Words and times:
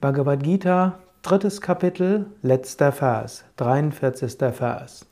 Bhagavad 0.00 0.44
Gita, 0.44 1.00
drittes 1.22 1.60
Kapitel, 1.60 2.26
letzter 2.42 2.92
Vers, 2.92 3.42
43. 3.56 4.38
Vers. 4.56 5.04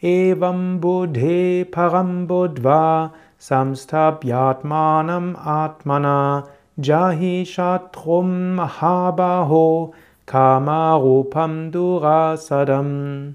Evam 0.00 0.80
buddhe 0.80 1.64
param 1.64 2.28
buddva 2.28 3.12
samstabhyatmanam 3.40 5.34
atmana 5.34 6.46
jahi 6.78 7.44
shatrum 7.44 8.54
mahabaho 8.54 9.92
kamarupam 10.28 11.72
durasadam. 11.72 13.34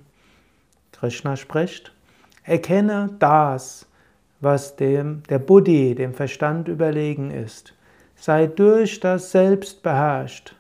Krishna 0.94 1.36
spricht, 1.36 1.92
erkenne 2.46 3.10
das, 3.20 3.86
was 4.40 4.78
dem, 4.78 5.24
der 5.28 5.40
Buddhi, 5.40 5.94
dem 5.94 6.14
Verstand 6.14 6.70
überlegen 6.70 7.32
ist. 7.32 7.74
Sei 8.16 8.48
durch 8.48 9.02
das 9.02 9.32
Selbst 9.32 9.84
beherrscht 9.84 10.56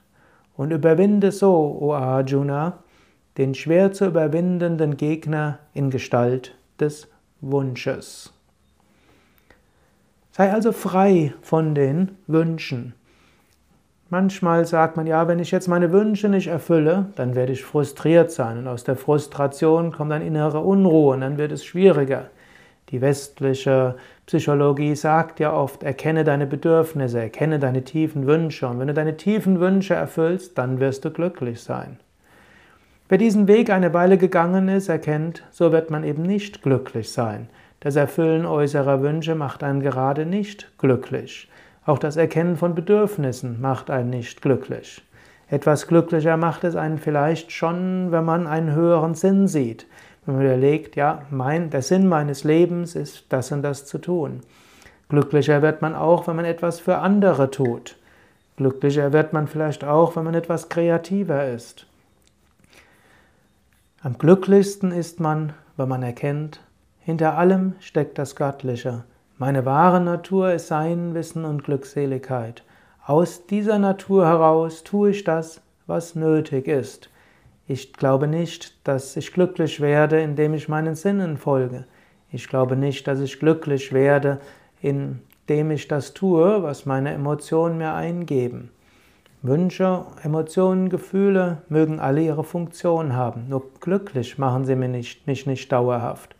und 0.57 0.71
überwinde 0.71 1.31
so, 1.31 1.77
o 1.79 1.93
Arjuna, 1.93 2.79
den 3.37 3.53
schwer 3.53 3.91
zu 3.91 4.05
überwindenden 4.05 4.97
Gegner 4.97 5.59
in 5.73 5.89
Gestalt 5.89 6.55
des 6.79 7.07
Wunsches. 7.41 8.33
Sei 10.31 10.51
also 10.51 10.71
frei 10.71 11.33
von 11.41 11.75
den 11.75 12.17
Wünschen. 12.27 12.93
Manchmal 14.09 14.65
sagt 14.65 14.97
man, 14.97 15.07
ja, 15.07 15.27
wenn 15.27 15.39
ich 15.39 15.51
jetzt 15.51 15.67
meine 15.67 15.91
Wünsche 15.91 16.29
nicht 16.29 16.47
erfülle, 16.47 17.07
dann 17.15 17.35
werde 17.35 17.53
ich 17.53 17.63
frustriert 17.63 18.31
sein 18.31 18.59
und 18.59 18.67
aus 18.67 18.83
der 18.83 18.95
Frustration 18.95 19.91
kommt 19.91 20.11
eine 20.11 20.25
innere 20.25 20.59
Unruhe 20.59 21.13
und 21.13 21.21
dann 21.21 21.37
wird 21.37 21.51
es 21.51 21.65
schwieriger. 21.65 22.29
Die 22.89 23.01
westliche 23.01 23.95
Psychologie 24.27 24.95
sagt 24.95 25.39
ja 25.39 25.53
oft, 25.53 25.83
erkenne 25.83 26.23
deine 26.23 26.45
Bedürfnisse, 26.45 27.19
erkenne 27.19 27.57
deine 27.57 27.83
tiefen 27.83 28.27
Wünsche 28.27 28.67
und 28.67 28.79
wenn 28.79 28.87
du 28.87 28.93
deine 28.93 29.17
tiefen 29.17 29.59
Wünsche 29.59 29.95
erfüllst, 29.95 30.57
dann 30.57 30.79
wirst 30.79 31.03
du 31.03 31.11
glücklich 31.11 31.61
sein. 31.61 31.97
Wer 33.09 33.17
diesen 33.17 33.47
Weg 33.47 33.69
eine 33.69 33.93
Weile 33.93 34.17
gegangen 34.17 34.67
ist, 34.67 34.89
erkennt, 34.89 35.43
so 35.51 35.71
wird 35.71 35.89
man 35.89 36.03
eben 36.03 36.23
nicht 36.23 36.63
glücklich 36.63 37.11
sein. 37.11 37.49
Das 37.79 37.95
Erfüllen 37.95 38.45
äußerer 38.47 39.01
Wünsche 39.01 39.35
macht 39.35 39.63
einen 39.63 39.81
gerade 39.81 40.25
nicht 40.25 40.71
glücklich. 40.79 41.49
Auch 41.85 41.99
das 41.99 42.17
Erkennen 42.17 42.57
von 42.57 42.73
Bedürfnissen 42.73 43.61
macht 43.61 43.91
einen 43.91 44.09
nicht 44.09 44.41
glücklich. 44.41 45.03
Etwas 45.47 45.87
glücklicher 45.87 46.37
macht 46.37 46.63
es 46.63 46.75
einen 46.75 46.97
vielleicht 46.97 47.51
schon, 47.51 48.11
wenn 48.11 48.25
man 48.25 48.47
einen 48.47 48.73
höheren 48.73 49.13
Sinn 49.13 49.47
sieht. 49.47 49.85
Man 50.25 50.41
überlegt, 50.41 50.95
ja, 50.95 51.21
mein, 51.29 51.69
der 51.69 51.81
Sinn 51.81 52.07
meines 52.07 52.43
Lebens 52.43 52.95
ist 52.95 53.25
das 53.29 53.51
und 53.51 53.61
das 53.61 53.85
zu 53.85 53.99
tun. 53.99 54.41
Glücklicher 55.07 55.61
wird 55.61 55.81
man 55.81 55.93
auch, 55.93 56.27
wenn 56.27 56.35
man 56.35 56.45
etwas 56.45 56.79
für 56.79 56.97
andere 56.97 57.51
tut. 57.51 57.95
Glücklicher 58.57 59.13
wird 59.13 59.33
man 59.33 59.47
vielleicht 59.47 59.83
auch, 59.83 60.15
wenn 60.15 60.23
man 60.23 60.33
etwas 60.33 60.69
kreativer 60.69 61.47
ist. 61.47 61.85
Am 64.01 64.17
glücklichsten 64.17 64.91
ist 64.91 65.19
man, 65.19 65.53
wenn 65.77 65.89
man 65.89 66.01
erkennt, 66.01 66.59
hinter 66.99 67.37
allem 67.37 67.75
steckt 67.79 68.17
das 68.17 68.35
Göttliche. 68.35 69.03
Meine 69.37 69.65
wahre 69.65 69.99
Natur 69.99 70.53
ist 70.53 70.67
Sein, 70.67 71.13
Wissen 71.13 71.45
und 71.45 71.63
Glückseligkeit. 71.63 72.63
Aus 73.05 73.45
dieser 73.45 73.77
Natur 73.77 74.25
heraus 74.25 74.83
tue 74.83 75.11
ich 75.11 75.23
das, 75.23 75.61
was 75.85 76.15
nötig 76.15 76.67
ist. 76.67 77.09
Ich 77.67 77.93
glaube 77.93 78.27
nicht, 78.27 78.87
dass 78.87 79.17
ich 79.17 79.33
glücklich 79.33 79.81
werde, 79.81 80.21
indem 80.21 80.53
ich 80.53 80.69
meinen 80.69 80.93
Sinnen 80.93 81.37
folge. 81.37 81.85
Ich 82.31 82.47
glaube 82.47 82.75
nicht, 82.75 83.07
dass 83.07 83.19
ich 83.19 83.39
glücklich 83.39 83.91
werde, 83.91 84.39
indem 84.81 85.71
ich 85.71 85.87
das 85.87 86.13
tue, 86.13 86.61
was 86.61 86.85
meine 86.85 87.11
Emotionen 87.11 87.79
mir 87.79 87.93
eingeben. 87.93 88.69
Wünsche, 89.41 90.05
Emotionen, 90.23 90.89
Gefühle 90.89 91.63
mögen 91.69 91.99
alle 91.99 92.21
ihre 92.21 92.43
Funktion 92.43 93.15
haben, 93.15 93.47
nur 93.47 93.63
glücklich 93.79 94.37
machen 94.37 94.65
sie 94.65 94.75
mich 94.75 94.89
nicht, 94.89 95.27
mich 95.27 95.45
nicht 95.45 95.71
dauerhaft. 95.71 96.35